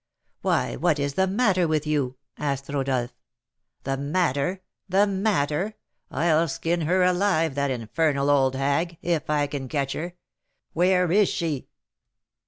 "Why, 0.41 0.77
what 0.77 0.97
is 0.97 1.13
the 1.13 1.27
matter 1.27 1.67
with 1.67 1.85
you?" 1.85 2.17
asked 2.35 2.69
Rodolph. 2.69 3.13
"The 3.83 3.97
matter! 3.97 4.63
the 4.89 5.05
matter! 5.05 5.75
I'll 6.09 6.47
skin 6.47 6.81
her 6.87 7.03
alive, 7.03 7.53
that 7.53 7.69
infernal 7.69 8.31
old 8.31 8.55
hag, 8.55 8.97
if 9.03 9.29
I 9.29 9.45
can 9.45 9.67
catch 9.69 9.93
her! 9.93 10.15
Where 10.73 11.11
is 11.11 11.29
she? 11.29 11.67